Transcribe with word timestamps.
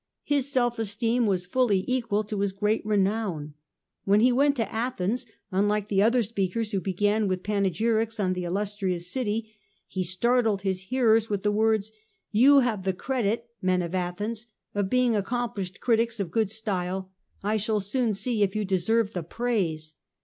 His 0.23 0.51
self 0.51 0.79
esteem 0.79 1.27
was 1.27 1.45
fully 1.45 1.85
equal 1.87 2.23
to 2.23 2.39
his 2.39 2.53
great 2.53 2.83
renown. 2.83 3.53
When 4.03 4.19
he 4.19 4.31
went 4.31 4.55
to 4.55 4.71
Athens, 4.73 5.27
unlike 5.51 5.89
the 5.89 6.01
other 6.01 6.23
speakers 6.23 6.71
who 6.71 6.79
began 6.81 7.27
with 7.27 7.43
pane 7.43 7.71
gyrics 7.71 8.19
on 8.19 8.33
the 8.33 8.43
illustrious 8.43 9.11
city, 9.11 9.53
he 9.85 10.01
startled 10.03 10.63
his 10.63 10.85
hearers 10.85 11.29
with 11.29 11.43
the 11.43 11.51
words,' 11.51 11.91
You 12.43 12.61
have 12.61 12.81
the 12.81 12.93
credit, 12.93 13.45
men 13.61 13.83
of 13.83 13.93
Athens, 13.93 14.47
of 14.73 14.89
being 14.89 15.15
accomplished 15.15 15.79
critics 15.79 16.19
of 16.19 16.31
good 16.31 16.49
style; 16.49 17.11
1 17.41 17.59
shall 17.59 17.79
soon 17.79 18.15
see 18.15 18.41
if 18.41 18.55
you 18.55 18.65
deserve 18.65 19.13
the 19.13 19.21
praise. 19.21 19.93